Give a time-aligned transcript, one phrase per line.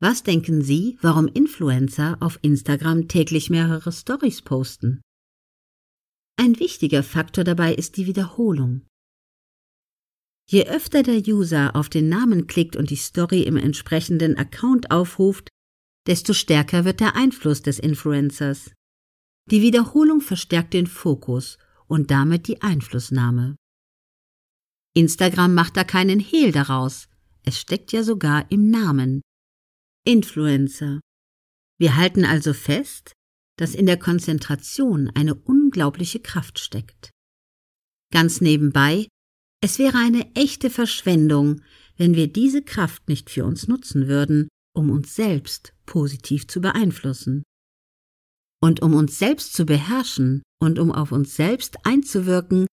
[0.00, 5.00] Was denken Sie, warum Influencer auf Instagram täglich mehrere Stories posten?
[6.36, 8.86] Ein wichtiger Faktor dabei ist die Wiederholung.
[10.48, 15.48] Je öfter der User auf den Namen klickt und die Story im entsprechenden Account aufruft,
[16.06, 18.72] desto stärker wird der Einfluss des Influencers.
[19.50, 21.58] Die Wiederholung verstärkt den Fokus
[21.88, 23.56] und damit die Einflussnahme.
[24.94, 27.08] Instagram macht da keinen Hehl daraus,
[27.42, 29.22] es steckt ja sogar im Namen.
[30.08, 31.00] Influencer.
[31.78, 33.12] Wir halten also fest,
[33.58, 37.10] dass in der Konzentration eine unglaubliche Kraft steckt.
[38.10, 39.06] Ganz nebenbei,
[39.62, 41.60] es wäre eine echte Verschwendung,
[41.98, 47.42] wenn wir diese Kraft nicht für uns nutzen würden, um uns selbst positiv zu beeinflussen.
[48.62, 52.66] Und um uns selbst zu beherrschen und um auf uns selbst einzuwirken,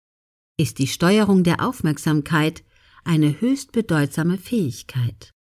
[0.56, 2.62] ist die Steuerung der Aufmerksamkeit
[3.02, 5.33] eine höchst bedeutsame Fähigkeit.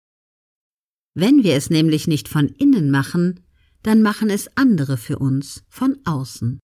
[1.14, 3.42] Wenn wir es nämlich nicht von innen machen,
[3.84, 6.60] dann machen es andere für uns von außen.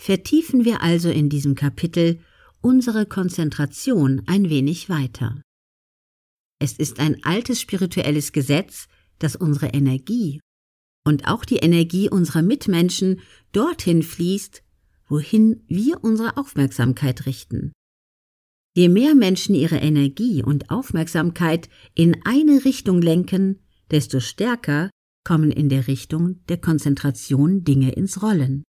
[0.00, 2.20] Vertiefen wir also in diesem Kapitel
[2.60, 5.42] unsere Konzentration ein wenig weiter.
[6.60, 10.40] Es ist ein altes spirituelles Gesetz, dass unsere Energie
[11.04, 13.20] und auch die Energie unserer Mitmenschen
[13.52, 14.62] dorthin fließt,
[15.06, 17.72] wohin wir unsere Aufmerksamkeit richten.
[18.78, 23.58] Je mehr Menschen ihre Energie und Aufmerksamkeit in eine Richtung lenken,
[23.90, 24.88] desto stärker
[25.24, 28.62] kommen in der Richtung der Konzentration Dinge ins Rollen.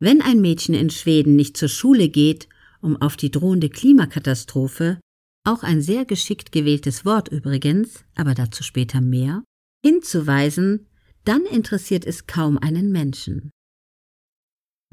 [0.00, 2.48] Wenn ein Mädchen in Schweden nicht zur Schule geht,
[2.80, 4.98] um auf die drohende Klimakatastrophe,
[5.44, 9.44] auch ein sehr geschickt gewähltes Wort übrigens, aber dazu später mehr,
[9.84, 10.86] hinzuweisen,
[11.24, 13.50] dann interessiert es kaum einen Menschen.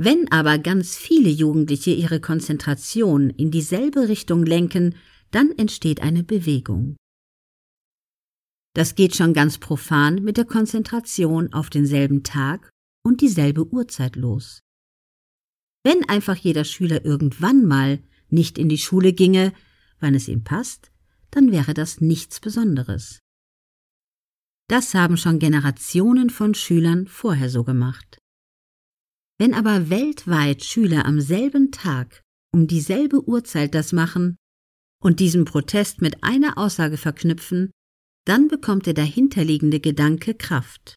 [0.05, 4.95] Wenn aber ganz viele Jugendliche ihre Konzentration in dieselbe Richtung lenken,
[5.31, 6.97] dann entsteht eine Bewegung.
[8.75, 12.69] Das geht schon ganz profan mit der Konzentration auf denselben Tag
[13.01, 14.59] und dieselbe Uhrzeit los.
[15.85, 19.53] Wenn einfach jeder Schüler irgendwann mal nicht in die Schule ginge,
[20.01, 20.91] wann es ihm passt,
[21.31, 23.19] dann wäre das nichts Besonderes.
[24.67, 28.17] Das haben schon Generationen von Schülern vorher so gemacht.
[29.39, 32.21] Wenn aber weltweit Schüler am selben Tag
[32.53, 34.37] um dieselbe Uhrzeit das machen
[35.03, 37.71] und diesen Protest mit einer Aussage verknüpfen,
[38.25, 40.95] dann bekommt der dahinterliegende Gedanke Kraft.